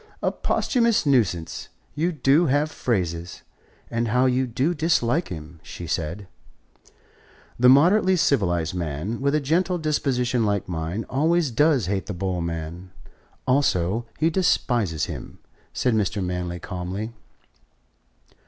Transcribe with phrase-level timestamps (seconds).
[0.23, 3.43] "A posthumous nuisance you do have phrases!
[3.91, 6.27] And how you do dislike him!" she said.
[7.59, 12.41] "The moderately civilized man, with a gentle disposition like mine, always does hate the bull
[12.41, 12.89] man.
[13.45, 15.37] Also, he despises him,"
[15.71, 16.25] said Mr.
[16.25, 17.13] Manley calmly.